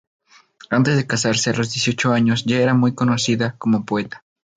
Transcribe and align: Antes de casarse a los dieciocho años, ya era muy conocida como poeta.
Antes 0.77 0.97
de 0.97 1.05
casarse 1.05 1.51
a 1.51 1.53
los 1.53 1.71
dieciocho 1.73 2.11
años, 2.11 2.43
ya 2.43 2.57
era 2.59 2.73
muy 2.73 2.95
conocida 2.95 3.53
como 3.59 3.85
poeta. 3.85 4.23